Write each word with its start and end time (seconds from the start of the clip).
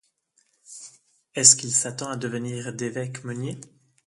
Est-ce 1.35 1.55
qu'il 1.55 1.69
s'attend 1.71 2.09
à 2.09 2.15
devenir 2.17 2.73
d'évêque 2.73 3.23
meunier? 3.23 3.61